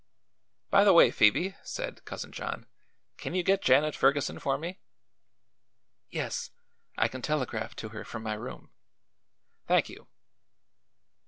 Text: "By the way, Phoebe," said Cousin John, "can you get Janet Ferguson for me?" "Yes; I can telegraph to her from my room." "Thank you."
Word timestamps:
"By 0.71 0.83
the 0.83 0.93
way, 0.93 1.11
Phoebe," 1.11 1.55
said 1.61 2.03
Cousin 2.05 2.31
John, 2.31 2.65
"can 3.17 3.35
you 3.35 3.43
get 3.43 3.61
Janet 3.61 3.95
Ferguson 3.95 4.39
for 4.39 4.57
me?" 4.57 4.79
"Yes; 6.09 6.49
I 6.97 7.07
can 7.07 7.21
telegraph 7.21 7.75
to 7.75 7.89
her 7.89 8.03
from 8.03 8.23
my 8.23 8.33
room." 8.33 8.71
"Thank 9.67 9.89
you." 9.89 10.07